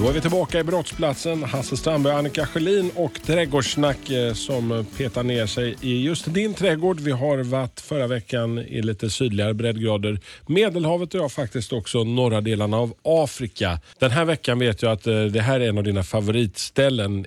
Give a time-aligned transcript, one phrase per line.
[0.00, 1.42] Då är vi tillbaka i brottsplatsen.
[1.44, 7.00] Hasse Strandberg, Annika Sjölin och Trädgårdssnack eh, som petar ner sig i just din trädgård.
[7.00, 10.20] Vi har varit förra veckan i lite sydligare breddgrader.
[10.46, 13.80] Medelhavet och jag faktiskt också norra delarna av Afrika.
[13.98, 17.26] Den här veckan vet jag att eh, det här är en av dina favoritställen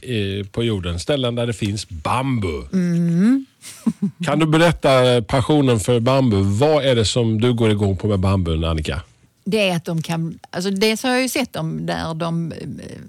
[0.52, 1.00] på jorden.
[1.00, 2.62] Ställen där det finns bambu.
[4.26, 6.42] Kan du berätta eh, passionen för bambu?
[6.42, 9.02] Vad är det som du går igång på med bambun, Annika?
[9.52, 12.58] Det är att de kan, alltså dels har jag ju sett dem där de eh,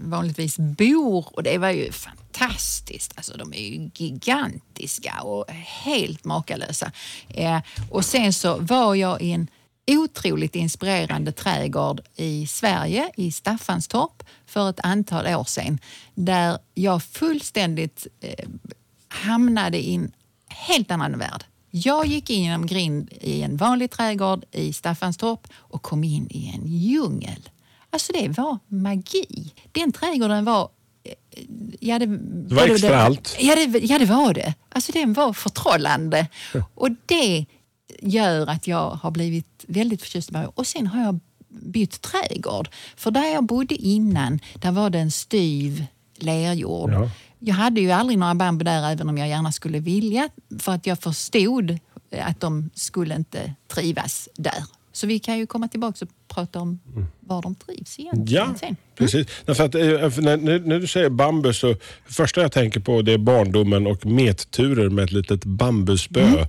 [0.00, 3.12] vanligtvis bor och det var ju fantastiskt.
[3.16, 6.92] Alltså de är ju gigantiska och helt makalösa.
[7.28, 9.48] Eh, och sen så var jag i en
[9.86, 15.78] otroligt inspirerande trädgård i Sverige, i Staffanstorp, för ett antal år sedan.
[16.14, 18.48] Där jag fullständigt eh,
[19.08, 20.12] hamnade i en
[20.48, 21.44] helt annan värld.
[21.74, 26.52] Jag gick in genom grind i en vanlig trädgård i Staffanstorp och kom in i
[26.54, 27.48] en djungel.
[27.90, 29.52] Alltså det var magi.
[29.72, 30.68] Den trädgården var...
[31.04, 31.12] eh,
[31.80, 33.36] Ja, det, Det var extra allt.
[33.40, 34.54] Ja det, ja, det var det.
[34.68, 36.26] Alltså den var förtrollande.
[36.74, 37.46] Och det
[38.02, 40.34] gör att jag har blivit väldigt förtjust i.
[40.54, 42.68] Och sen har jag bytt trädgård.
[42.96, 45.84] För där jag bodde innan, där var det en styv
[46.18, 46.90] lerjord.
[46.92, 47.10] Ja.
[47.44, 50.86] Jag hade ju aldrig några bambu där även om jag gärna skulle vilja för att
[50.86, 51.78] jag förstod
[52.22, 54.64] att de skulle inte trivas där.
[54.92, 56.80] Så vi kan ju komma tillbaka och prata om
[57.20, 58.76] var de trivs egentligen Ja, sen.
[58.96, 59.26] precis.
[59.44, 61.74] Därför att, eh, för när, när du säger bambu så
[62.06, 66.46] första jag tänker på det är barndomen och metturer med ett litet bambuspö.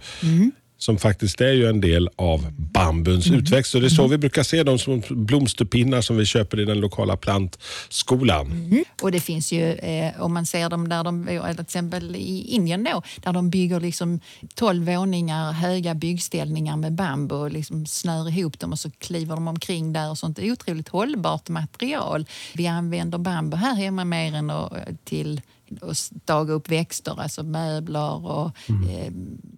[0.83, 3.75] Som faktiskt är ju en del av bambuns utväxt.
[3.75, 6.79] Och det är så vi brukar se dem som blomsterpinnar som vi köper i den
[6.79, 8.83] lokala plantskolan.
[9.01, 12.41] Och det finns ju, eh, om man ser dem där de bor, till exempel i
[12.47, 14.19] Indien då, där de bygger liksom
[14.55, 19.47] 12 våningar höga byggställningar med bambu och liksom snör ihop dem och så kliver de
[19.47, 20.37] omkring där och sånt.
[20.37, 22.25] Det är otroligt hållbart material.
[22.53, 24.73] Vi använder bambu här hemma mer än att,
[25.03, 25.41] till
[25.81, 29.13] att staga upp växter, alltså möbler och eh,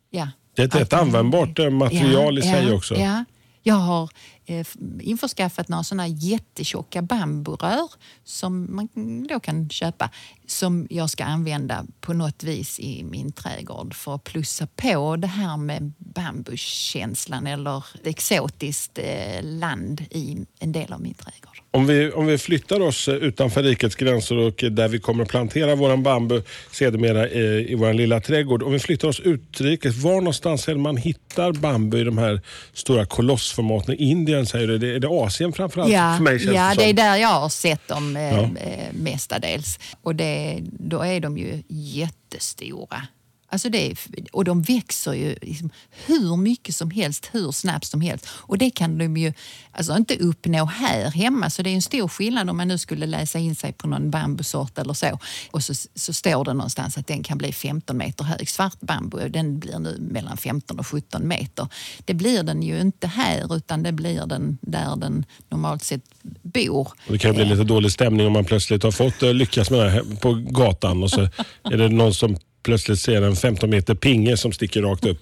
[0.09, 0.28] ja.
[0.56, 2.96] Det är ett rätt användbart eh, material i sig ja, också.
[2.96, 3.26] Ja.
[3.64, 4.10] Jag har
[4.46, 4.68] eh,
[5.00, 7.90] införskaffat några såna jättetjocka bamburör
[8.24, 8.90] som man
[9.30, 10.10] då kan köpa
[10.47, 15.28] som jag ska använda på något vis i min trädgård för att plussa på det
[15.28, 21.51] här med bambukänslan eller exotiskt eh, land i en del av min trädgård.
[21.72, 25.23] Om vi, om vi flyttar oss eh, utanför rikets gränser och eh, där vi kommer
[25.23, 26.41] att plantera våran bambu
[26.72, 28.63] sedermera i, i vår lilla trädgård.
[28.63, 32.41] Om vi flyttar oss utrikes, var någonstans är det man hittar bambu i de här
[32.73, 33.94] stora kolossformaten?
[33.95, 35.91] I Indien säger du, det- är det Asien framförallt?
[35.91, 36.95] Ja, för mig känns ja det det är som.
[36.95, 38.41] där jag har sett dem eh, Ja.
[38.44, 39.79] eh, mestadels.
[40.01, 40.23] Och det,
[40.63, 43.07] då är de ju jättestora.
[43.56, 43.98] Alltså det är,
[44.32, 45.70] och de växer ju liksom
[46.06, 48.28] hur mycket som helst, hur snabbt som helst.
[48.30, 49.34] Och det kan de ju
[49.72, 51.50] alltså inte uppnå här hemma.
[51.50, 54.12] Så det är en stor skillnad om man nu skulle läsa in sig på någon
[54.12, 55.20] bambusort eller så.
[55.52, 58.50] Och så, så står det någonstans att den kan bli 15 meter hög.
[58.50, 61.68] Svart bambu, den blir nu mellan 15 och 17 meter.
[62.06, 66.04] Det blir den ju inte här utan det blir den där den normalt sett
[66.42, 66.88] bor.
[67.08, 69.80] Och Det kan bli lite dålig stämning om man plötsligt har fått eh, lyckas med
[69.80, 71.22] det här på gatan och så
[71.64, 75.18] är det någon som plötsligt ser en 15 meter pinge som sticker rakt upp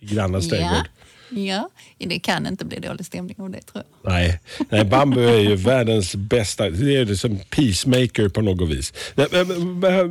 [0.00, 0.88] i grannens trädgård.
[1.30, 1.68] ja,
[1.98, 4.12] det kan inte bli dålig stämning av det tror jag.
[4.12, 4.40] Nej,
[4.70, 6.70] nej, bambu är ju världens bästa.
[6.70, 8.92] Det är som peacemaker på något vis.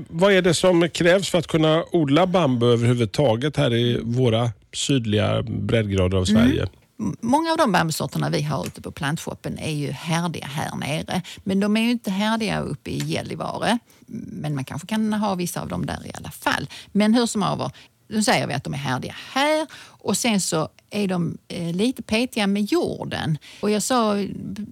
[0.09, 5.41] Vad är det som krävs för att kunna odla bambu överhuvudtaget här i våra sydliga
[5.44, 6.68] breddgrader av Sverige?
[7.00, 11.22] M- Många av de bambusorterna vi har ute på plantshoppen är ju härdiga här nere.
[11.44, 13.79] Men de är ju inte härdiga uppe i Gällivare.
[14.11, 16.69] Men man kanske kan ha vissa av dem där i alla fall.
[16.91, 17.71] Men hur som haver,
[18.07, 22.01] nu säger vi att de är härdiga här och sen så är de eh, lite
[22.01, 23.38] petiga med jorden.
[23.61, 24.25] Och jag sa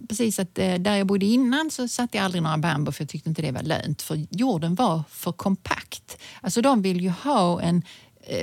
[0.10, 3.10] precis att eh, där jag bodde innan så satte jag aldrig några bambu för jag
[3.10, 6.18] tyckte inte det var lönt för jorden var för kompakt.
[6.42, 7.84] Alltså de vill ju ha en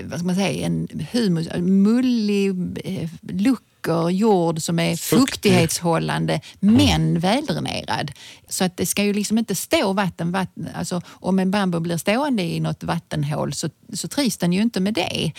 [0.05, 2.51] vad ska man säga, en humus, mullig
[2.85, 5.19] eh, lucker jord som är Fuktig.
[5.19, 8.13] fuktighetshållande men väldränerad.
[8.49, 11.97] Så att det ska ju liksom inte stå vatten, vatten alltså om en bambu blir
[11.97, 15.33] stående i något vattenhål så, så trivs den ju inte med det.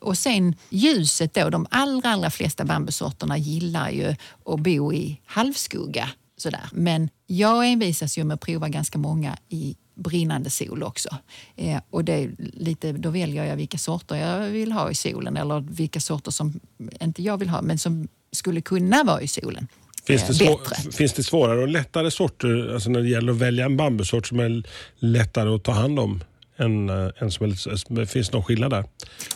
[0.00, 4.14] Och sen ljuset då, de allra, allra flesta bambusorterna gillar ju
[4.46, 6.10] att bo i halvskugga.
[6.36, 6.68] Sådär.
[6.72, 11.08] Men jag envisas ju med att prova ganska många i brinnande sol också.
[11.56, 15.60] Eh, och det lite, då väljer jag vilka sorter jag vill ha i solen eller
[15.60, 16.60] vilka sorter som
[17.00, 19.68] inte jag vill ha men som skulle kunna vara i solen.
[20.06, 20.92] Finns eh, det, svår, bättre.
[20.92, 24.40] finns det svårare och lättare sorter alltså när det gäller att välja en bambusort som
[24.40, 24.62] är
[24.98, 26.20] lättare att ta hand om?
[26.56, 28.84] Än, eh, än som är, finns någon skillnad där?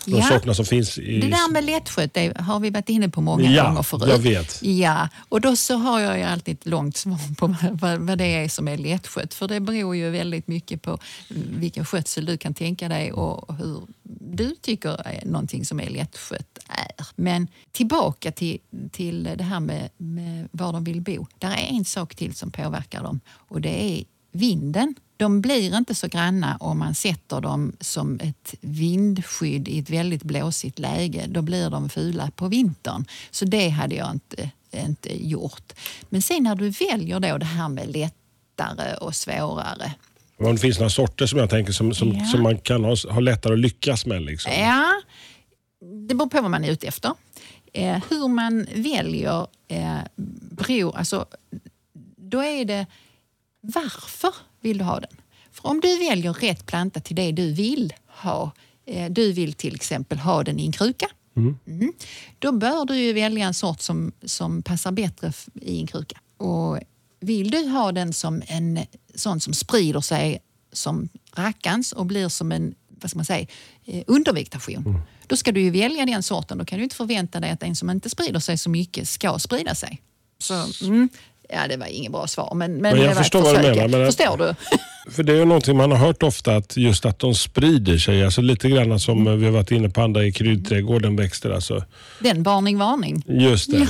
[0.05, 0.23] De Ja.
[0.23, 1.21] sorterna som finns i...
[1.21, 4.09] Det där med lättskött det har vi varit inne på många Ja, gånger förut.
[4.09, 4.63] jag vet.
[4.63, 8.25] Ja, och då så har jag ju alltid ett långt svar på vad, vad det
[8.27, 9.35] är som är lättskött.
[9.35, 10.99] För det beror ju väldigt mycket på
[11.59, 13.81] vilken skötsel du kan tänka dig och hur
[14.33, 17.07] du tycker är någonting som är lättskött är.
[17.17, 18.59] Men tillbaka till,
[18.93, 21.27] till det här med, med var de vill bo.
[21.39, 24.95] Där är en sak till som påverkar dem och det är vinden.
[25.17, 30.23] De blir inte så granna om man sätter dem som ett vindskydd i ett väldigt
[30.23, 31.27] blåsigt läge.
[31.29, 33.05] Då blir de fula på vintern.
[33.31, 35.73] Så det hade jag inte, inte gjort.
[36.09, 39.93] Men sen när du väljer då det här med lättare och svårare.
[40.39, 42.25] Om det finns några sorter som jag tänker som, som, Ja.
[42.25, 44.23] som man kan ha, ha lättare att lyckas med.
[44.23, 44.53] Liksom.
[44.53, 45.03] Ja,
[46.09, 47.13] det beror på vad man är ute efter.
[47.73, 49.99] Eh, hur man väljer eh,
[50.51, 50.97] beror...
[50.97, 51.27] Alltså,
[52.17, 52.87] då är det
[53.61, 54.35] varför
[54.67, 55.17] vill du ha den?
[55.53, 58.51] För om du väljer rätt planta till det du vill ha,
[58.87, 61.93] eh, du vill till exempel ha den i en kruka, Mm.
[62.39, 66.21] då bör du ju välja en sort som, som passar bättre i en kruka.
[66.37, 66.79] Och
[67.21, 68.79] vill du ha den som en
[69.15, 70.39] sån som sprider sig
[70.73, 73.47] som rackans och blir som en vad ska man säga,
[73.85, 76.59] eh, undervegetation, då ska du ju välja den sorten.
[76.59, 79.39] Då kan du inte förvänta dig att en som inte sprider sig så mycket ska
[79.39, 80.03] sprida sig.
[80.39, 81.09] Så, mm,
[81.49, 83.63] ja, det var inget bra svar, men, men, Men jag det var förstår vad du
[83.69, 84.55] menar, men- Förstår du?
[85.13, 88.25] För det är ju någonting man har hört ofta att just att de sprider sig.
[88.25, 89.39] Alltså lite grann som Mm.
[89.41, 91.51] vi har varit inne på andra i kryddträdgården växter.
[91.51, 91.85] Alltså.
[92.21, 93.23] Den varning, varning.
[93.29, 93.79] Just det.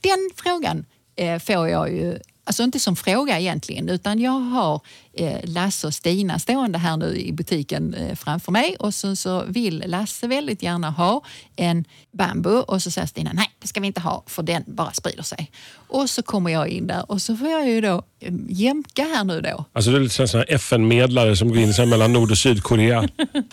[0.00, 0.84] Den frågan
[1.16, 4.80] eh, får jag ju, alltså inte som fråga egentligen, utan jag har
[5.12, 9.44] eh, Lasse och Stina stående här nu i butiken eh, framför mig och så, så
[9.48, 11.22] vill Lasse väldigt gärna ha
[11.56, 14.92] en bambu och så säger Stina nej, det ska vi inte ha för den bara
[14.92, 15.50] sprider sig.
[15.88, 19.24] Och så kommer jag in där och så får jag ju då eh, jämka här
[19.24, 19.64] nu då.
[19.72, 23.08] Alltså det är lite sådana här FN-medlare som går in sig mellan Nord och Sydkorea.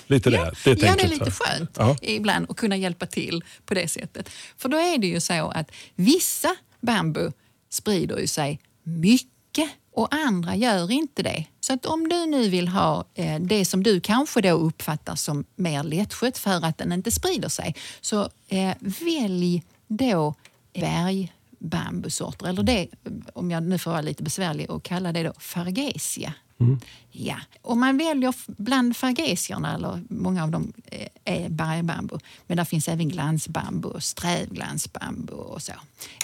[0.07, 0.51] Lite det.
[0.63, 1.95] Det är Ja, det är lite skönt Ja.
[2.01, 4.29] ibland att kunna hjälpa till på det sättet.
[4.57, 7.31] För då är det ju så att vissa bambu
[7.69, 11.45] sprider ju sig mycket och andra gör inte det.
[11.59, 15.45] Så att om du nu vill ha eh, det som du kanske då uppfattar som
[15.55, 20.35] mer lättskött för att den inte sprider sig, så eh, välj då
[20.73, 22.47] eh, bergbambusorter.
[22.47, 22.87] Eller det,
[23.33, 26.33] om jag nu får vara lite besvärlig och kalla det då fargesia.
[26.61, 26.79] Mm.
[27.11, 27.35] Ja.
[27.61, 32.17] Om man väljer bland fargesierna, eller många av dem eh, är bergbambu,
[32.47, 35.73] men där finns även glansbambu och strävglansbambu och så.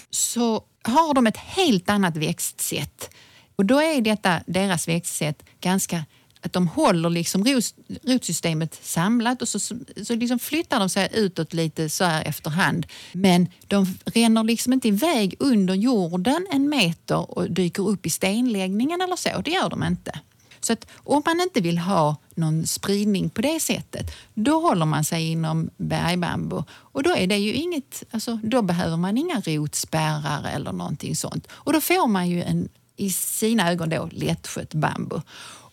[0.09, 3.09] Så har de ett helt annat växtsätt.
[3.55, 6.05] Och då är detta deras växtsätt ganska
[6.41, 11.09] att de håller liksom rot, rotsystemet samlat och så, så, så liksom flyttar de sig
[11.13, 12.85] utåt lite så här efterhand.
[13.11, 19.01] Men de ränner liksom inte iväg under jorden en meter och dyker upp i stenläggningen
[19.01, 19.41] eller så.
[19.41, 20.19] Det gör de inte.
[20.67, 25.03] Så att om man inte vill ha någon spridning på det sättet, då håller man
[25.03, 26.63] sig inom bergbambu.
[26.69, 31.47] Och då är det ju inget, alltså, då behöver man inga rotspärrar eller någonting sånt.
[31.51, 35.21] Och då får man ju en, i sina ögon då, lättskött bambu.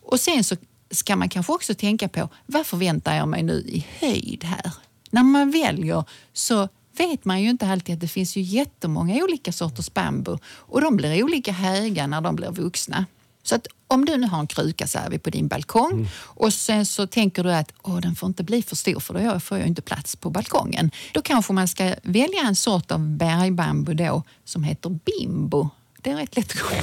[0.03, 0.57] Och sen så
[0.91, 4.73] ska man kanske också tänka på, vad förväntar jag mig nu i höjd här?
[5.11, 9.53] När man väljer så vet man ju inte alltid att det finns ju jättemånga olika
[9.53, 13.07] sorters bambu och de blir olika höga när de blir vuxna.
[13.47, 16.87] Så att om du nu har en kruka så vid på din balkong och sen
[16.87, 19.67] så tänker du att Åh, den får inte bli för stor för då får jag
[19.67, 20.91] inte plats på balkongen.
[21.13, 25.69] Då kanske man ska välja en sort av bergbambu då som heter bimbo.
[26.03, 26.83] Det är rätt lätt att komma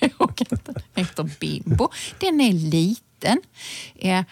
[0.00, 1.88] ihåg den heter bimbo.
[2.18, 3.38] Den är liten.
[3.96, 4.24] Eh,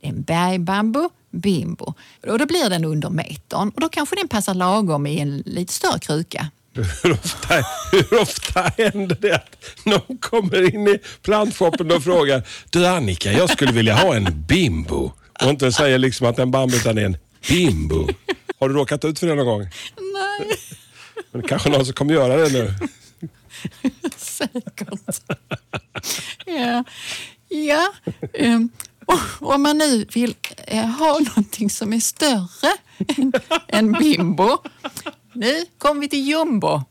[0.00, 1.94] En bergbambu, bimbo.
[2.26, 5.72] Och då blir den under metern och då kanske den passar lagom i en lite
[5.72, 6.50] större kruka.
[6.74, 7.54] Hur ofta,
[7.92, 13.50] hur ofta händer det att någon kommer in i plantshoppen och frågar Du Annika, jag
[13.50, 15.12] skulle vilja ha en bimbo.
[15.42, 17.16] Och inte säger liksom att en bambu utan en
[17.48, 18.08] bimbo.
[18.58, 19.60] Har du råkat ut för det någon gång?
[19.60, 20.58] Nej.
[21.32, 22.74] Men kanske någon som kommer göra det nu.
[24.16, 25.22] Säkert.
[26.46, 26.84] ja.
[27.48, 27.92] ja.
[29.06, 30.34] och om man nu vill
[30.66, 32.72] eh, ha någonting som är större
[33.16, 33.32] än,
[33.68, 34.58] än bimbo.
[35.32, 36.82] Nu kommer vi till jumbo.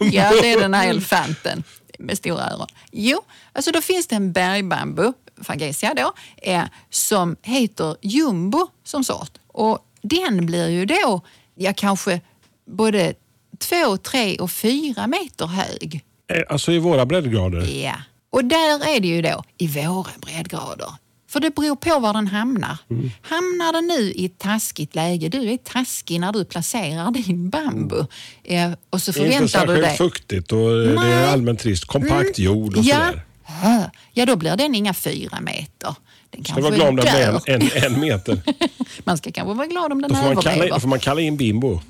[0.00, 1.62] Ja, det är den här elefanten
[1.98, 2.66] med stora öron.
[2.92, 3.20] Jo,
[3.52, 9.30] alltså då finns det en bergbambu, fagesia då, eh, som heter jumbo som sort.
[9.46, 11.20] Och den blir ju då,
[11.54, 12.20] ja kanske
[12.66, 13.14] både
[13.58, 16.04] två, tre och fyra meter hög.
[16.32, 17.82] Eh, Alltså i våra breddgrader.
[17.84, 17.94] Ja.
[18.30, 20.92] Och där är det ju då i våra breddgrader.
[21.28, 22.78] För det beror på var den hamnar.
[22.90, 23.10] Mm.
[23.22, 28.04] Hamnar den nu i ett taskigt läge, du är taskig när du placerar din bambu
[28.44, 29.96] eh, och så Det är inte förväntar du särskilt dig...
[29.96, 30.88] fuktigt och det Nej.
[30.88, 31.02] Mm.
[31.04, 31.84] är allmänt trist.
[31.84, 33.90] Kompakt jord och ja, sådär.
[34.12, 35.94] Ja, då blir den inga fyra meter.
[36.30, 38.40] Den Ska kanske vara glad om den blir en, en, en meter.
[39.04, 40.76] Man ska kanske vara glad om den Då får, man kalla, överlever.
[40.76, 41.80] då får man kalla in Bimbo.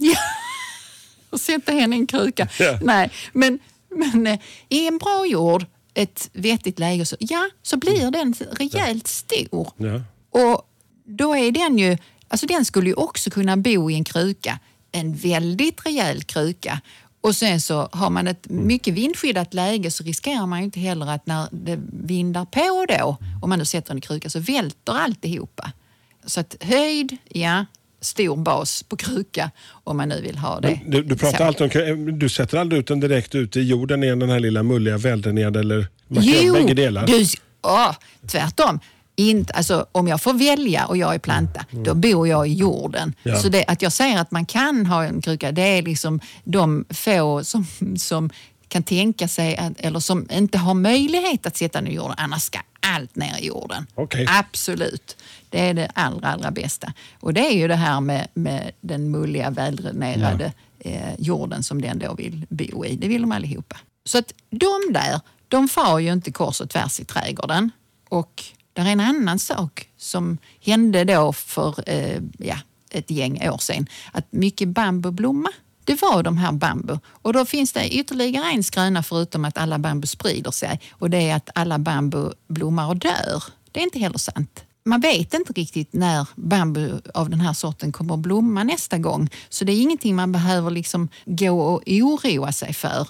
[1.30, 2.48] och sätta henne i en kruka.
[2.58, 2.78] Ja.
[2.82, 3.58] Nej, men,
[3.90, 5.66] men eh, i en bra jord,
[5.98, 9.72] ett vettigt läge, så, ja, så blir den rejält stor.
[9.76, 10.02] Ja.
[10.30, 10.62] Och
[11.04, 11.96] då är den ju,
[12.28, 14.58] alltså den skulle ju också kunna bo i en kruka,
[14.92, 16.80] en väldigt rejäl kruka.
[17.20, 21.06] Och sen så har man ett mycket vindskyddat läge så riskerar man ju inte heller
[21.06, 24.92] att när det vindar på då, om man nu sätter den i kruka, så välter
[24.92, 25.72] alltihopa.
[26.26, 27.66] Så att höjd, ja,
[28.00, 29.50] stor bas på kruka
[29.84, 30.80] om man nu vill ha det.
[30.82, 34.04] Men Du, du pratar alltid om, du sätter aldrig ut den direkt ut i jorden
[34.04, 37.06] i den här lilla mulliga väldened eller man kan göra bägge delar?
[37.06, 37.24] Du,
[37.62, 37.92] åh,
[38.26, 38.80] tvärtom.
[39.16, 43.02] Inte, alltså, om jag får välja och jag är planta, då bor jag i jorden.
[43.02, 43.14] Mm.
[43.22, 43.42] Ja.
[43.42, 46.84] Så det, att jag säger att man kan ha en kruka, det är liksom de
[46.90, 48.30] få som, som
[48.68, 52.14] kan tänka sig, att, eller som inte har möjlighet att sätta den i jorden.
[52.16, 53.86] Annars ska allt ner i jorden.
[53.94, 54.26] Okej.
[54.28, 55.16] Absolut.
[55.50, 56.92] Det är det allra, allra bästa.
[57.20, 61.98] Och det är ju det här med, med den mulliga, väldränerade eh, jorden som den
[61.98, 62.96] då vill bo i.
[62.96, 63.76] Det vill de allihopa.
[64.04, 67.70] Så att de där, de far ju inte kors och tvärs i trädgården.
[68.08, 72.56] Och det är en annan sak som hände då för eh, ja,
[72.90, 73.86] ett gäng år sedan.
[74.12, 75.48] Att mycket bambu blomma.
[75.88, 76.98] Det var de här bambu.
[77.22, 80.80] Och då finns det ytterligare en skröna förutom att alla bambu sprider sig.
[80.90, 83.42] Och det är att alla bambu blommar och dör.
[83.72, 84.64] Det är inte heller sant.
[84.84, 89.30] Man vet inte riktigt när bambu av den här sorten kommer att blomma nästa gång.
[89.48, 93.06] Så det är ingenting man behöver liksom gå och oroa sig för.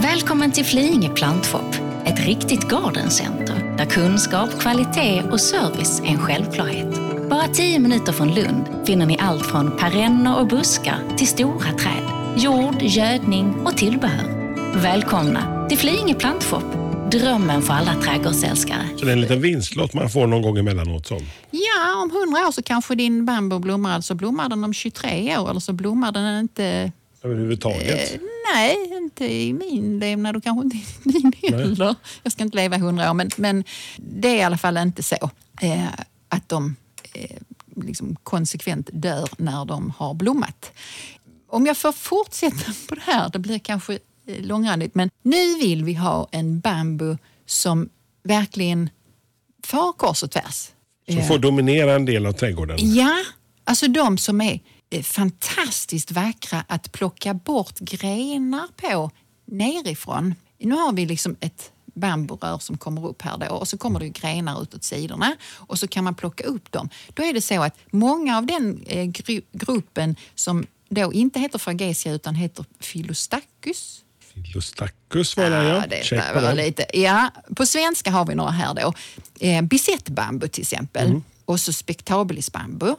[0.00, 7.03] Välkommen till Flyinge plantshop, ett riktigt gardencenter där kunskap, kvalitet och service är en självklarhet.
[7.30, 12.10] Bara tio minuter från Lund finner ni allt från perenner och buskar till stora träd,
[12.36, 14.54] jord, gödning och tillbehör.
[14.82, 16.64] Välkomna till Flyinge plantshop,
[17.10, 18.88] drömmen för alla trädgårdsälskare.
[18.96, 21.06] Så det är en liten vinstlott man får någon gång emellanåt.
[21.06, 21.18] Som.
[21.50, 25.50] Ja, om hundra år så kanske din bambu blommar, alltså blommar den om 23 år
[25.50, 28.14] eller så blommar den inte Överhuvudtaget.
[28.14, 28.20] Eh,
[28.54, 31.94] nej, inte i min levnad och kanske inte i din heller.
[32.22, 33.64] Jag ska inte leva i hundra år, men, men
[33.96, 35.84] det är i alla fall inte så eh,
[36.28, 36.76] att de
[37.76, 40.72] liksom konsekvent dör när de har blommat.
[41.48, 45.84] Om jag får fortsätta på det här, det blir kanske eh, långrandigt, men nu vill
[45.84, 47.16] vi ha en bambu
[47.46, 47.88] som
[48.22, 48.90] verkligen
[49.64, 50.70] far kors och tvärs.
[51.08, 52.78] Som Eh, får dominera en del av trädgården.
[52.80, 53.16] Ja,
[53.64, 59.10] alltså de som är eh, fantastiskt vackra att plocka bort grenar på
[59.46, 60.34] nerifrån.
[60.58, 64.06] Nu har vi liksom ett bamburör som kommer upp här då och så kommer det
[64.06, 66.88] ju grenar ut åt sidorna och så kan man plocka upp dem.
[67.14, 71.58] Då är det så att många av den eh, gru- gruppen som då inte heter
[71.58, 74.00] fragesia utan heter Filostacus
[75.36, 75.84] var det ja.
[75.90, 76.56] det Check på var den.
[76.56, 76.86] lite.
[76.98, 78.92] Ja, på svenska har vi några här då.
[79.40, 81.06] Eh, Bisettbambu till exempel.
[81.06, 81.22] Mm.
[81.44, 82.94] Och så spektabilisbambu.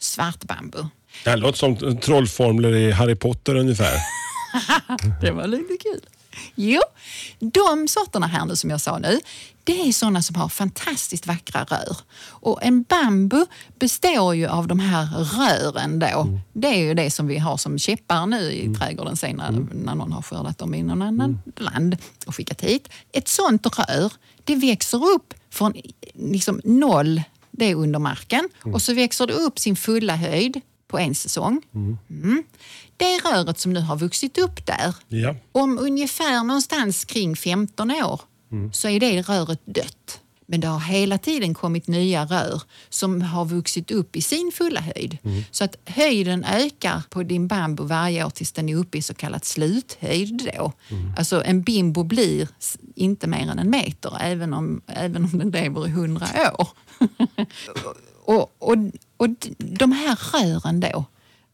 [0.00, 0.78] Svartbambu.
[1.24, 3.94] Det här låter som trollformler i Harry Potter ungefär.
[5.20, 6.00] Det var lite kul.
[6.54, 6.80] Jo,
[7.38, 9.20] de sorterna här nu som jag sa nu,
[9.64, 11.96] det är sådana som har fantastiskt vackra rör.
[12.28, 13.46] Och en bambu
[13.78, 16.40] består ju av de här rören då.
[16.52, 19.94] Det är ju det som vi har som käppar nu i trädgården sen när, när
[19.94, 22.88] någon har skördat dem i någon annan land och skickat hit.
[23.12, 24.12] Ett sånt rör,
[24.44, 25.72] det växer upp från
[26.14, 30.98] liksom noll, det är under marken, och så växer det upp sin fulla höjd på
[30.98, 31.62] en säsong.
[31.74, 32.42] Mm.
[32.96, 35.34] Det röret som nu har vuxit upp där, Ja.
[35.52, 38.20] om ungefär någonstans kring 15 år
[38.72, 40.20] så är det röret dött.
[40.50, 44.80] Men det har hela tiden kommit nya rör som har vuxit upp i sin fulla
[44.80, 45.18] höjd.
[45.50, 49.14] Så att höjden ökar på din bambu varje år tills den är uppe i så
[49.14, 50.50] kallat sluthöjd.
[50.56, 50.72] Då.
[51.16, 52.48] Alltså en bimbo blir
[52.94, 56.26] inte mer än en meter även om, även om den lever i hundra
[56.58, 56.68] år.
[58.28, 58.76] och, och,
[59.16, 61.04] och de här rören då,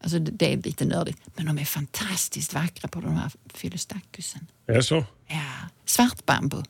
[0.03, 4.47] alltså det- är lite nördigt, men de är fantastiskt vackra på de här Philostaccusen.
[4.67, 5.05] Är det så?
[5.27, 5.53] Ja,
[5.87, 6.63] svartbambu.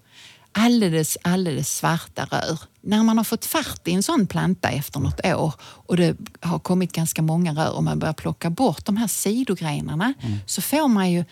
[0.52, 2.58] Alldeles, alldeles svarta rör.
[2.80, 6.58] När man har fått fart i en sån planta efter något år och det har
[6.58, 10.14] kommit ganska många rör och man börjar plocka bort de här sidogrenarna
[10.46, 11.24] så får man ju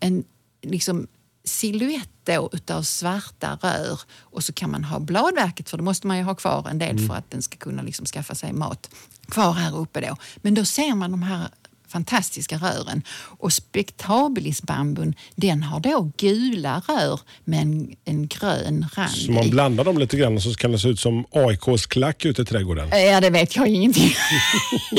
[0.00, 0.24] en
[0.62, 1.06] liksom,
[1.48, 6.18] silhuett då utav svarta rör och så kan man ha bladverket för då måste man
[6.18, 8.90] ju ha kvar en del för att den ska kunna liksom skaffa sig mat
[9.28, 10.16] kvar här uppe då.
[10.36, 11.48] Men då ser man de här
[11.88, 13.02] fantastiska rören.
[13.38, 19.50] Och spektabilisbambun den har då gula rör med en, en grön rand Så man i.
[19.50, 22.88] blandar dem lite grann så kan det se ut som AIKs klack ute i trädgården.
[22.88, 24.10] Ja, det vet jag ingenting,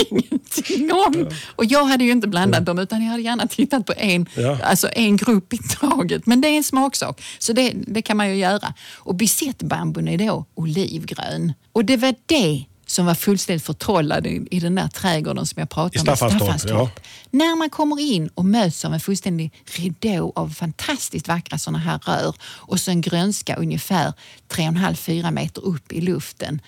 [0.09, 1.29] ingenting om.
[1.55, 4.57] Och jag hade ju inte blandat dem utan jag hade gärna tittat på en, Ja.
[4.63, 6.25] alltså en grupp i taget.
[6.25, 8.73] Men det är en smaksak, så det, det kan man ju göra.
[8.95, 11.53] Och bisettbambun är då olivgrön.
[11.73, 15.69] Och det var det som var fullständigt förtrollad i, i den där trädgården som jag
[15.69, 16.13] pratade I om.
[16.13, 16.99] i Staffanstorp,
[17.31, 21.99] När man kommer in och möts av en fullständig ridå av fantastiskt vackra såna här
[22.05, 24.13] rör och så en grönska ungefär
[24.49, 26.61] 3,5-4 meter upp i luften.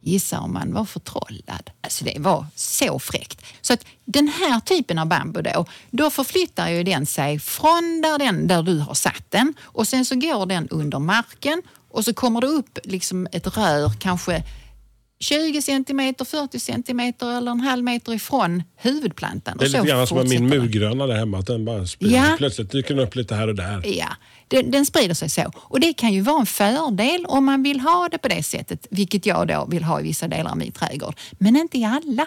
[0.00, 1.70] Gissa om man var förtrollad.
[1.80, 3.44] Alltså det var så fräckt.
[3.60, 8.18] Så att den här typen av bambu då, då förflyttar ju den sig från där,
[8.18, 12.14] den, där du har satt den och sen så går den under marken och så
[12.14, 14.42] kommer det upp liksom ett rör kanske
[15.20, 19.56] 20 centimeter, 40 centimeter eller en halv meter ifrån huvudplantan.
[19.58, 21.38] Det är lite grann som med min murgröna där hemma.
[21.38, 22.16] Att den bara sprider.
[22.16, 22.34] Ja.
[22.38, 23.82] Plötsligt dyker den upp lite här och där.
[23.86, 24.08] Ja,
[24.48, 25.52] den, den sprider sig så.
[25.56, 28.86] Och det kan ju vara en fördel om man vill ha det på det sättet,
[28.90, 31.16] vilket jag då vill ha i vissa delar av min trädgård.
[31.32, 32.26] Men inte i alla.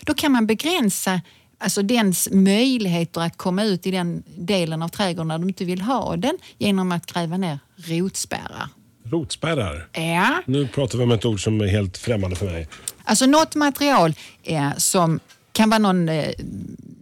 [0.00, 1.20] Då kan man begränsa
[1.58, 5.80] alltså dens möjligheter att komma ut i den delen av trädgården där du inte vill
[5.80, 8.68] ha den genom att gräva ner rotspärrar.
[9.10, 9.88] Rotspärrar.
[9.92, 12.68] Ja, Nu pratar vi om ett ord som är helt främmande för mig.
[13.04, 15.20] Alltså något material eh, som
[15.52, 16.30] kan vara någon eh,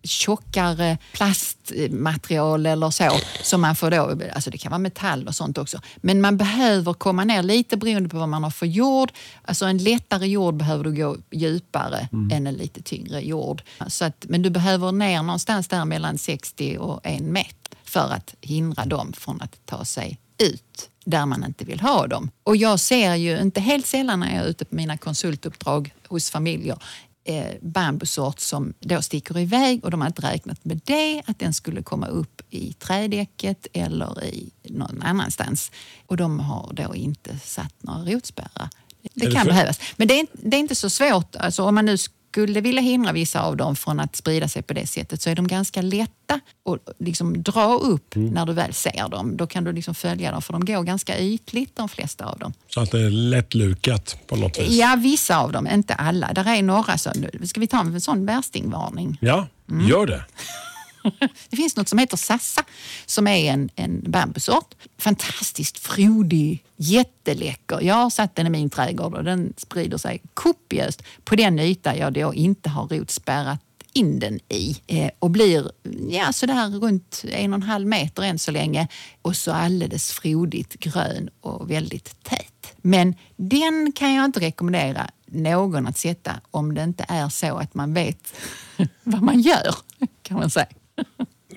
[0.03, 3.11] tjockare plastmaterial eller så
[3.43, 5.81] som man får då, alltså det kan vara metall och sånt också.
[5.97, 9.13] Men man behöver komma ner lite beroende på vad man har för jord.
[9.43, 13.63] Alltså en lättare jord behöver du gå djupare än en lite tyngre jord.
[13.89, 18.35] Så att, men du behöver ner någonstans där mellan 60 och en meter för att
[18.41, 22.31] hindra dem från att ta sig ut där man inte vill ha dem.
[22.43, 26.31] Och jag ser ju inte helt sällan när jag är ute på mina konsultuppdrag hos
[26.31, 26.79] familjer
[27.25, 31.53] eh, bambusort som då sticker iväg och de har inte räknat med det, att den
[31.53, 35.71] skulle komma upp i trädäcket eller i någon annanstans.
[36.07, 38.69] Och de har då inte satt några rotspärrar.
[39.15, 39.81] Det kan behövas.
[39.97, 41.37] Men det är, inte- det är inte så svårt.
[41.37, 41.97] Alltså, om man nu
[42.35, 45.35] skulle vilja hindra vissa av dem från att sprida sig på det sättet så är
[45.35, 48.29] de ganska lätta att liksom dra upp Mm.
[48.35, 49.37] när du väl ser dem.
[49.37, 52.53] Då kan du liksom följa dem för de går ganska ytligt de flesta av dem.
[52.69, 54.71] Så att det är lättlukat på något vis.
[54.71, 56.33] Ja, vissa av dem, inte alla.
[56.33, 57.11] Där är några så.
[57.45, 59.19] Ska vi ta en sån värstingvarning?
[59.21, 59.87] Ja, Mm.
[59.89, 60.25] gör det.
[61.49, 62.65] Det finns något som heter sassa
[63.07, 64.75] som är en, en bambusort.
[64.99, 67.81] Fantastiskt frodig, jätteläcker.
[67.83, 71.97] Jag har satt den i min trädgård och den sprider sig kopiöst på den yta
[71.97, 73.61] jag då inte har rotspärrat
[73.95, 75.71] in den i eh, och blir
[76.11, 78.89] ja, sådär runt en och en halv meter än så länge
[79.23, 82.75] och så alldeles frodigt grön och väldigt tät.
[82.77, 87.75] Men den kan jag inte rekommendera någon att sätta om det inte är så att
[87.75, 88.35] man vet
[89.03, 89.75] vad man gör,
[90.23, 90.67] kan man säga.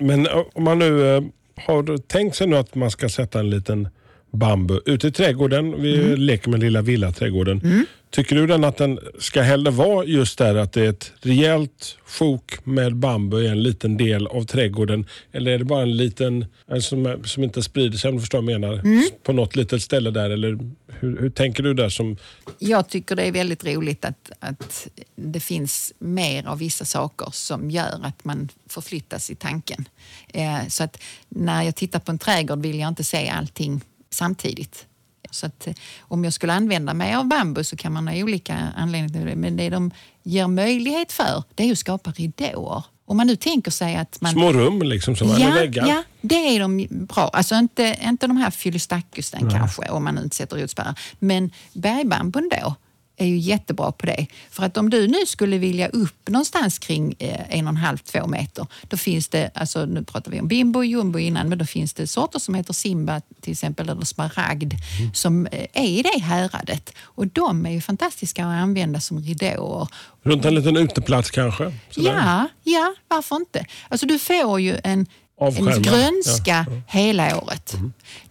[0.00, 1.22] Men eh, om man nu eh,
[1.66, 3.88] har tänkt sig nu att man ska sätta en liten
[4.30, 5.82] bambu ute i trädgården.
[5.82, 6.18] Vi Mm.
[6.20, 7.86] leker med lilla villaträdgården.
[8.10, 11.98] Tycker du den att den ska hellre vara just där att det är ett rejält
[12.06, 15.06] sjok med bambu i en liten del av trädgården?
[15.32, 18.42] Eller är det bara en liten, en som, som inte sprider sig om du förstår
[18.42, 18.74] vad jag menar?
[18.74, 19.04] Mm.
[19.22, 20.30] På något litet ställe där?
[20.30, 21.88] Eller hur, hur tänker du där?
[21.88, 22.16] som
[22.58, 27.70] Jag tycker det är väldigt roligt att, att det finns mer av vissa saker som
[27.70, 29.88] gör att man förflyttas i tanken.
[30.28, 34.87] Eh, så att när jag tittar på en trädgård vill jag inte se allting samtidigt.
[35.30, 38.54] Så att, eh, om jag skulle använda mig av bambu så kan man ha olika
[38.76, 39.36] anledningar till det.
[39.36, 39.90] Men det de
[40.22, 42.82] ger möjlighet för det är att skapa ridåer.
[43.04, 44.32] Om man nu tänker sig att man...
[44.32, 45.86] små rum liksom, som Ja, väggar?
[45.86, 47.28] ja, det är de bra.
[47.32, 50.98] Alltså inte, inte de här fyllestackusen kanske, om man inte sätter rotspärrar.
[51.18, 52.74] Men bergbambun då
[53.18, 54.26] är ju jättebra på det.
[54.50, 57.98] För att om du nu skulle vilja upp någonstans kring eh, en och en halv,
[57.98, 61.58] två meter, då finns det, alltså nu pratar vi om bimbo och jumbo innan, men
[61.58, 64.74] då finns det sorter som heter simba till exempel, eller smaragd,
[65.14, 66.92] som eh, är i det häradet.
[67.02, 69.88] Och de är ju fantastiska att använda som ridåer.
[70.22, 71.72] Runt en liten uteplats kanske?
[71.90, 72.12] Sådär.
[72.14, 73.66] Ja, ja, varför inte?
[73.88, 75.06] Alltså du får ju en,
[75.40, 77.74] en grönska hela året.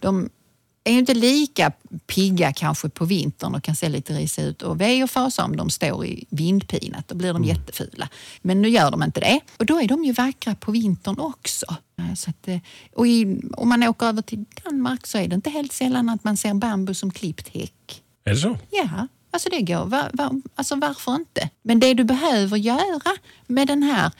[0.00, 0.30] De
[0.90, 1.72] är inte lika
[2.06, 5.56] pigga kanske på vintern och kan se lite risiga ut och ve och fasa om
[5.56, 7.08] de står i vindpinat.
[7.08, 8.08] Då blir de jättefula.
[8.42, 9.40] Men nu gör de inte det.
[9.56, 11.66] Och då är de ju vackra på vintern också.
[12.16, 12.58] Så att, eh,
[12.94, 16.24] och i, om man åker över till Danmark så är det inte helt sällan att
[16.24, 18.02] man ser bambu som klippt häck.
[18.24, 18.58] Är det så?
[18.70, 19.84] Ja, alltså det går.
[19.84, 21.50] Va, va, alltså varför inte?
[21.62, 24.12] Men det du behöver göra med den här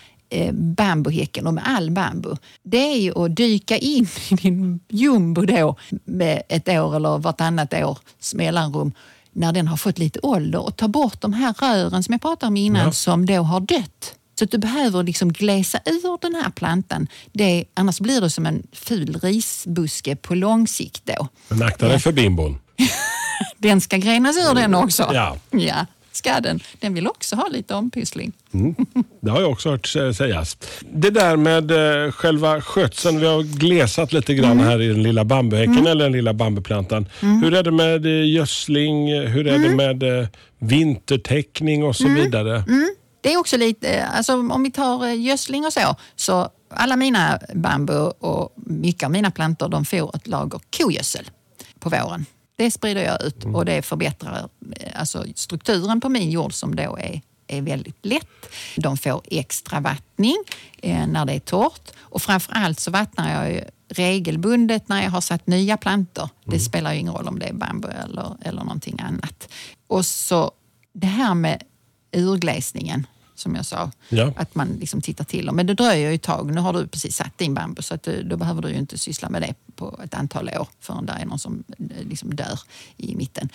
[0.53, 5.77] bambuhäcken och med all bambu, det är ju att dyka in i din jumbo då
[6.05, 8.93] med ett år eller vartannat års mellanrum
[9.33, 12.49] när den har fått lite ålder och ta bort de här rören som jag pratade
[12.49, 12.93] om innan Ja.
[12.93, 14.15] som då har dött.
[14.39, 17.07] Så att du behöver liksom gläsa ur den här plantan.
[17.33, 21.29] Det, annars blir det som en ful risbuske på lång sikt då.
[21.49, 22.59] Men akta dig för bimbon.
[23.59, 25.11] Den ska grenas ur den också.
[25.15, 25.37] Ja.
[25.51, 26.61] ja ska den.
[26.81, 28.33] Vill också ha lite ompyssling.
[29.21, 30.57] Det har jag också hört sä- sägas.
[30.93, 31.71] Det där med
[32.07, 33.21] eh, själva skötseln.
[33.21, 34.67] Vi har glesat lite grann Mm.
[34.67, 37.07] här i den lilla bambuhäcken eller den lilla bambuplantan.
[37.21, 39.09] Hur är det med eh, gödsling?
[39.21, 39.71] Hur är Mm.
[39.71, 42.65] det med eh, vintertäckning och så vidare?
[43.21, 47.93] Det är också lite, alltså om vi tar gödsling och så, så alla mina bambu
[48.19, 51.31] och mycket av mina plantor de får ett lager kogödsel
[51.81, 52.27] på våren.
[52.59, 56.99] Det sprider jag ut och det förbättrar eh, alltså strukturen på min jord som då
[56.99, 58.47] är, är väldigt lätt.
[58.77, 60.37] De får extra vattning
[60.83, 65.21] eh, när det är torrt och framför allt så vattnar jag regelbundet när jag har
[65.21, 66.29] satt nya plantor.
[66.45, 69.49] Det spelar ju ingen roll om det är bambu eller, eller någonting annat.
[69.87, 70.53] Och så
[70.93, 71.63] det här med
[72.13, 73.07] urglesningen
[73.39, 73.91] som jag sa.
[74.09, 74.33] Ja.
[74.37, 75.57] Att man liksom tittar till dem.
[75.57, 76.55] Men det dröjer ju ett tag.
[76.55, 78.99] Nu har du precis satt din bambu så att du, då behöver du ju inte
[78.99, 82.61] syssla med det på ett antal år förrän det är någon som eh, liksom dör
[82.97, 83.49] i mitten.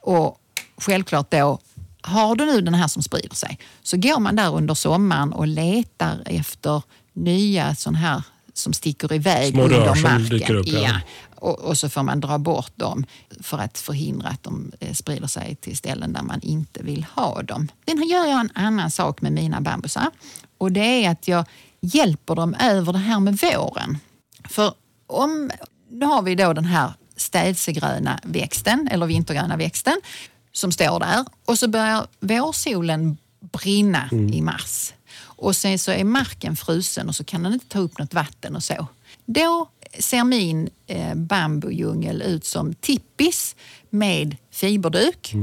[0.00, 0.38] Och
[0.76, 1.58] självklart då,
[2.00, 5.46] har du nu den här som sprider sig så går man där under sommaren och
[5.46, 6.82] letar efter
[7.12, 8.22] nya sådana här
[8.54, 10.56] som sticker iväg Små under marken.
[10.56, 10.80] upp, ja.
[10.80, 11.00] ja.
[11.44, 13.04] Och, och så får man dra bort dem
[13.40, 17.42] för att förhindra att de eh, sprider sig till ställen där man inte vill ha
[17.42, 17.68] dem.
[17.86, 20.10] Sen gör jag en annan sak med mina bambusar
[20.58, 21.44] och det är att jag
[21.80, 23.98] hjälper dem över det här med våren.
[24.48, 24.74] För
[25.06, 25.50] om,
[25.90, 30.00] nu har vi då den här städsegröna växten, eller vintergröna växten,
[30.52, 34.92] som står där och så börjar vårsolen brinna i mars.
[35.20, 38.56] Och sen så är marken frusen och så kan den inte ta upp något vatten
[38.56, 38.86] och så.
[39.24, 43.56] Då ser min eh, bambujungel ut som tippis
[43.90, 45.34] med fiberduk.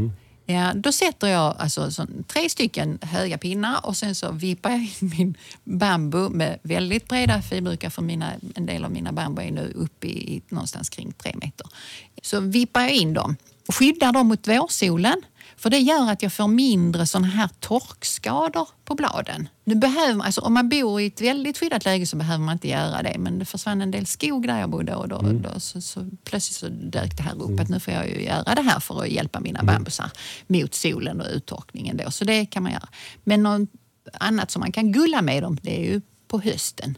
[0.45, 4.79] Ja, då sätter jag alltså, så, tre stycken höga pinnar och sen så vippar jag
[4.79, 9.51] in min bambu med väldigt breda fiberdukar för mina, en del av mina bambu är
[9.51, 11.67] nu uppe i, i någonstans kring tre meter.
[12.21, 13.35] Så vippar jag in dem
[13.67, 15.21] och skyddar dem mot vårsolen.
[15.61, 19.49] För det gör att jag får mindre såna här torkskador på bladen.
[19.63, 22.67] Nu behöver, alltså om man bor i ett väldigt skyddat läge så behöver man inte
[22.67, 23.15] göra det.
[23.19, 26.55] Men det försvann en del skog där jag bodde och då, då så, så plötsligt
[26.55, 29.09] så dök det här upp att nu får jag ju göra det här för att
[29.09, 30.11] hjälpa mina bambusar
[30.47, 31.97] mot solen och uttorkningen.
[31.97, 32.11] Då.
[32.11, 32.87] Så det kan man göra.
[33.23, 33.69] Men något
[34.13, 36.97] annat som man kan gulla med dem det är ju på hösten.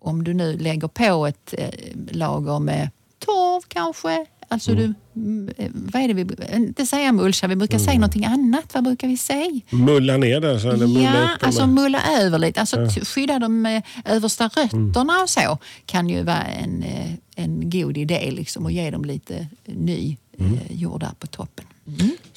[0.00, 1.68] Om du nu lägger på ett eh,
[2.10, 4.26] lager med torv kanske.
[4.50, 8.24] Alltså du, mm, eh, vad är det vi, inte säga mulcha, vi brukar säga någonting
[8.24, 8.74] annat.
[8.74, 9.60] Vad brukar vi säga?
[9.70, 10.60] Mulla ner det?
[10.60, 12.60] Så, eller mulla Ja, upp alltså med- mulla över lite.
[12.60, 17.70] Alltså t- skydda de eh, översta rötterna och så kan ju vara en, eh, en
[17.70, 21.64] god idé liksom och ge dem lite ny eh, jord där på toppen.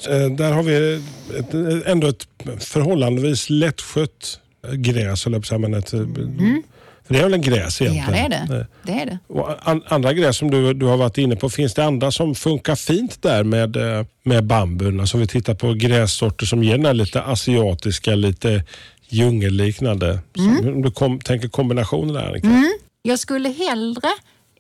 [0.10, 1.02] Eh, Där har vi
[1.40, 1.54] ett,
[1.88, 2.28] ändå ett
[2.60, 4.40] förhållandevis lättskött
[4.74, 5.94] gräs, höll jag på att säga, men ett,
[7.12, 8.30] för det är väl en gräs Ja, egentligen?
[8.30, 8.68] det är det.
[8.84, 9.18] Det, är det.
[9.28, 12.36] Och an, andra gräs som du, du har varit inne på, finns det andra som
[12.36, 15.00] funkar fint där med, eh, med bambun?
[15.00, 18.64] Alltså vi tittar på grässorter som ger den här lite asiatiska, lite
[19.10, 20.20] djungelliknande.
[20.38, 20.64] Mm.
[20.64, 22.64] Så, Om du kom, tänker kombinationen där Annika?
[23.02, 24.10] Jag skulle hellre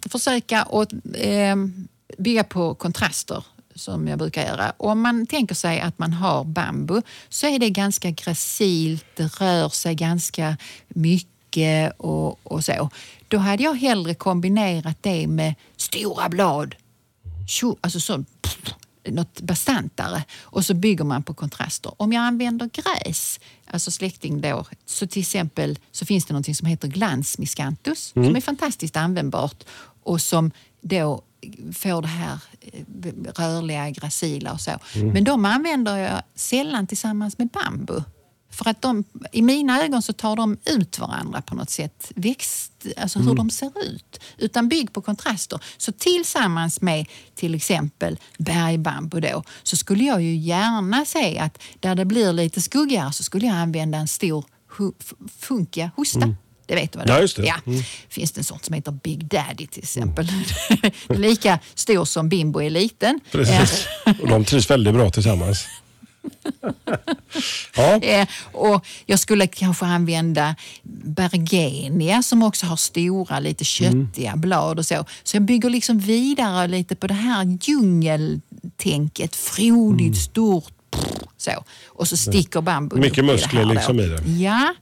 [0.09, 1.55] försöka att eh,
[2.17, 3.43] bygga på kontraster
[3.75, 4.73] som jag brukar göra.
[4.77, 9.69] Om man tänker sig att man har bambu så är det ganska gracilt, det rör
[9.69, 11.30] sig ganska mycket
[11.97, 12.89] och, och så.
[13.27, 16.75] Då hade jag hellre kombinerat det med stora blad.
[17.47, 18.73] Tjo, alltså så, pff,
[19.09, 20.23] något bastantare.
[20.41, 21.93] Och så bygger man på kontraster.
[21.97, 26.67] Om jag använder gräs, alltså släkting då, så till exempel så finns det något som
[26.67, 29.63] heter glansmiscanthus som är fantastiskt användbart
[30.03, 31.21] och som då
[31.73, 32.83] får det här eh,
[33.35, 34.71] rörliga, gracila och så.
[35.13, 38.01] Men de använder jag sällan tillsammans med bambu.
[38.51, 42.11] För att de, i mina ögon så tar de ut varandra på något sätt.
[42.15, 44.19] Växt, alltså hur de ser ut.
[44.37, 45.59] Utan bygg på kontraster.
[45.77, 51.95] Så tillsammans med till exempel bergbambu då, så skulle jag ju gärna se att där
[51.95, 54.45] det blir lite skuggigare så skulle jag använda en stor
[54.77, 56.35] hu- f- funkia hosta.
[56.65, 57.21] Det vet du vad det Ja, är?
[57.21, 57.45] just det.
[57.45, 57.55] Ja.
[58.09, 60.27] finns det en sort som heter Big Daddy till exempel.
[61.09, 63.19] Lika stor som Bimbo är liten.
[63.31, 63.85] Precis.
[64.21, 65.65] Och de trivs väldigt bra tillsammans.
[67.75, 70.55] ja, Eh, och jag skulle kanske använda
[71.03, 75.05] Bergenia som också har stora, lite köttiga blad och så.
[75.23, 79.35] Så jag bygger liksom vidare lite på det här djungeltänket.
[79.35, 81.63] Frodigt, stort, prr, så.
[81.87, 83.73] Och så sticker bambun Mycket i muskler då.
[83.73, 84.21] liksom i det.
[84.31, 84.73] Ja,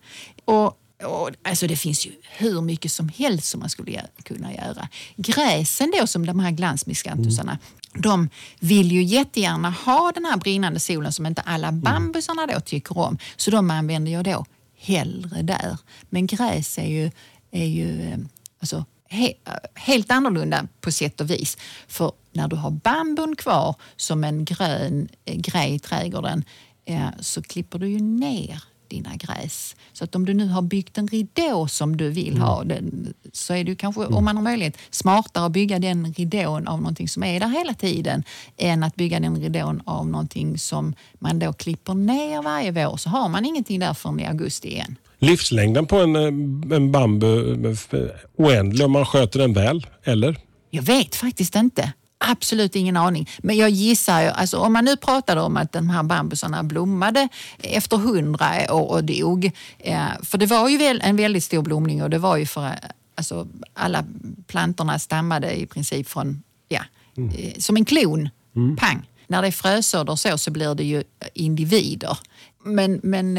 [0.45, 4.89] och, och alltså det finns ju hur mycket som helst som man skulle kunna göra.
[5.15, 7.59] Gräsen då som de här glansmiskantusarna,
[7.93, 12.97] de vill ju jättegärna ha den här brinnande solen som inte alla bambusarna då tycker
[12.97, 13.17] om.
[13.37, 14.45] Så de använder jag då
[14.77, 15.77] hellre där.
[16.09, 17.11] Men gräs är ju,
[17.51, 18.17] är ju eh,
[18.59, 19.33] alltså, he,
[19.73, 21.57] helt annorlunda på sätt och vis.
[21.87, 26.43] För när du har bambun kvar som en grön eh, grej i trädgården
[26.85, 29.75] eh, så klipper du ju ner dina gräs.
[29.93, 33.53] Så att om du nu har byggt en ridå som du vill ha den, så
[33.53, 37.23] är det kanske, om man har möjlighet, smartare att bygga den ridån av någonting som
[37.23, 38.23] är där hela tiden
[38.57, 42.97] än att bygga den ridån av någonting som man då klipper ner varje vår.
[42.97, 44.95] Så har man ingenting där förrän i augusti igen.
[45.19, 47.99] Livslängden på en, eh, en bambu eh,
[48.37, 50.37] oändlig om man sköter den väl, eller?
[50.69, 51.93] Jag vet faktiskt inte.
[52.21, 53.29] Absolut ingen aning.
[53.37, 57.27] Men jag gissar, alltså om man nu pratade om att de här bambusarna blommade
[57.57, 59.51] efter hundra år och dog.
[59.79, 62.75] Eh, för det var ju en väldigt stor blomning och det var ju för
[63.15, 64.05] alltså, alla
[64.47, 66.81] plantorna stammade i princip från, ja,
[67.17, 67.31] mm.
[67.57, 68.29] som en klon.
[68.55, 68.75] Mm.
[68.75, 69.09] Pang!
[69.27, 71.03] När det är frösådder så, så blir det ju
[71.33, 72.17] individer.
[72.63, 73.37] Men, men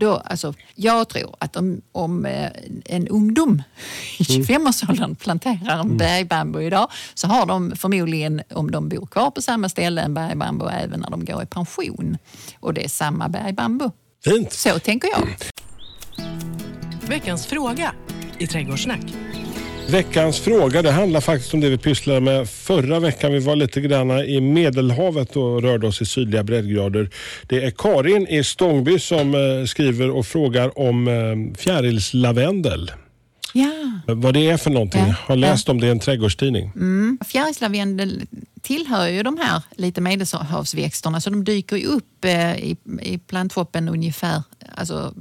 [0.00, 2.50] då, alltså, jag tror att om, om eh,
[2.84, 3.62] en ungdom
[4.18, 5.16] i 25-årsåldern mm.
[5.16, 5.96] planterar en mm.
[5.96, 10.66] bergbambu idag så har de förmodligen, om de bor kvar på samma ställe, en bergbambu
[10.68, 12.18] även när de går i pension.
[12.60, 13.90] Och det är samma bergbambu.
[14.24, 14.52] Fint.
[14.52, 15.28] Så tänker jag.
[17.08, 17.92] Veckans fråga
[18.38, 19.29] i Trädgårdssnack.
[19.90, 23.32] Veckans fråga det handlar faktiskt om det vi pysslade med förra veckan.
[23.32, 27.10] Vi var lite grann i Medelhavet och rörde oss i sydliga breddgrader.
[27.42, 32.92] Det är Karin i Stångby som eh, skriver och frågar om eh, fjärilslavendel.
[33.54, 33.72] Ja.
[34.06, 35.06] Vad det är för någonting.
[35.06, 35.14] Ja.
[35.26, 36.72] Har läst om det i en trädgårdstidning.
[36.74, 37.18] Mm.
[37.26, 38.22] Fjärilslavendel
[38.62, 43.20] tillhör ju de här lite medelhavsväxterna så de dyker ju upp eh, i, i
[43.74, 44.42] ungefär
[44.74, 45.14] alltså,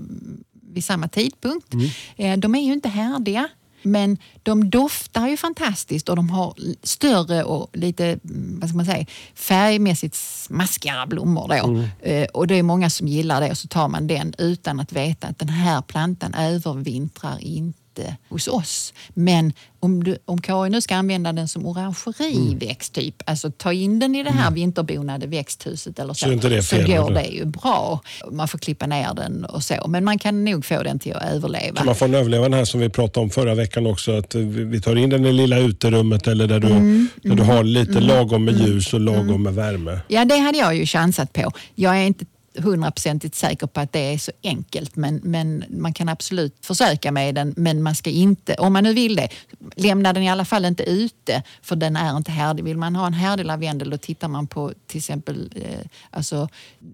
[0.74, 1.74] vid samma tidpunkt.
[2.18, 2.40] Mm.
[2.40, 3.50] De är ju inte härdiga
[3.82, 8.86] men de doftar ju fantastiskt och de har större och lite mm, vad ska man
[8.86, 11.48] säga, färgmässigt smaskigare blommor.
[11.48, 11.68] Då.
[11.68, 11.88] Mm.
[12.02, 14.92] Eh, och det är många som gillar det och så tar man den utan att
[14.92, 18.94] veta att den här plantan övervintrar inte inte hos oss.
[19.14, 23.06] Men om, du, om Karin nu ska använda den som orangeriväxt, mm.
[23.06, 24.54] typ, alltså ta in den i det här mm.
[24.54, 28.02] vinterbonade växthuset eller så, så, det så går det ju bra.
[28.32, 31.24] Man får klippa ner den och så, men man kan nog få den till att
[31.24, 31.78] överleva.
[31.78, 34.82] Kan man få överleva den här som vi pratade om förra veckan också, att vi
[34.82, 37.08] tar in den i lilla uterummet eller där du, mm.
[37.24, 38.04] där du har lite mm.
[38.04, 39.44] lagom med ljus och lagom mm.
[39.44, 40.00] med värme?
[40.08, 41.52] Ja, det hade jag ju chansat på.
[41.76, 46.10] Jag är inte hundraprocentigt säker på att det är så enkelt men, men man kan
[46.10, 49.30] absolut försöka med den men man ska inte, om man nu vill det,
[49.76, 52.64] lämna den i alla fall inte ute för den är inte härdig.
[52.64, 56.50] Vill man ha en härdig lavendel då tittar man på till exempel eh, alltså,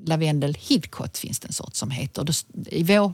[0.05, 2.25] lavendel hidcot finns det en sort som heter.
[2.69, 3.13] I vår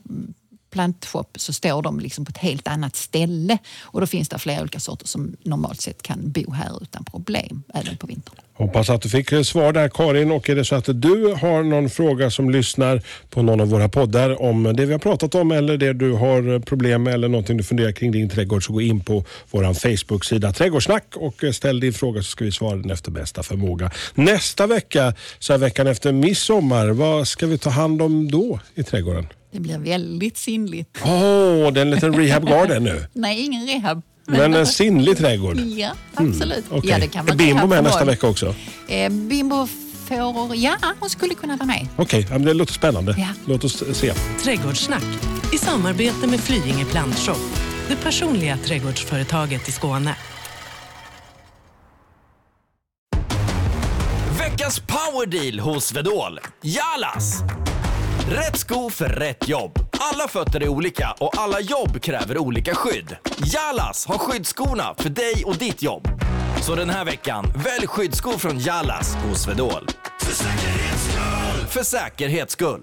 [0.72, 4.62] plantshop så står de liksom på ett helt annat ställe och då finns det flera
[4.62, 8.36] olika sorter som normalt sett kan bo här utan problem även på vintern.
[8.62, 11.64] Hoppas att du fick eh, svar där Karin och är det så att du har
[11.64, 15.52] någon fråga som lyssnar på någon av våra poddar om det vi har pratat om
[15.52, 18.74] eller det du har eh, problem med eller någonting du funderar kring din trädgård så
[18.74, 22.76] gå in på vår Facebook-sida Trädgårdssnack och eh, ställ din fråga så ska vi svara
[22.76, 23.92] den efter bästa förmåga.
[24.14, 28.84] Nästa vecka, så här veckan efter midsommar, vad ska vi ta hand om då i
[28.84, 29.28] trädgården?
[29.52, 30.98] Det blir väldigt sinnligt.
[31.04, 33.06] Åh, oh, det är en liten rehab garden nu.
[33.14, 34.02] Nej, ingen rehab.
[34.26, 35.58] Men en sinnlig trädgård?
[35.60, 36.66] Ja, absolut.
[36.66, 36.90] Mm, okay.
[36.90, 38.56] ja, det kan vara är Bimbo med nästa vecka också?
[38.88, 39.68] Eh, Bimbo
[40.08, 41.88] får, ja, hon skulle kunna vara med.
[41.96, 43.16] Okej, okay, det låter spännande.
[43.18, 43.28] Ja.
[43.46, 44.14] Låt oss se.
[44.44, 45.04] Trädgårdssnack
[45.54, 47.40] i samarbete med Flyinge Plantshop.
[47.88, 50.16] Det personliga trädgårdsföretaget i Skåne.
[54.40, 56.40] Veckans powerdeal hos Vedol.
[56.62, 57.44] Jalas!
[58.32, 59.80] Rätt sko för rätt jobb.
[60.00, 63.18] Alla fötter är olika och alla jobb kräver olika skydd.
[63.38, 66.08] Jalas har skyddsskorna för dig och ditt jobb.
[66.62, 69.88] Så den här veckan, välj skyddsskor från Jalas hos Swedol.
[70.22, 71.68] För säkerhets skull!
[71.68, 72.82] För säkerhets skull.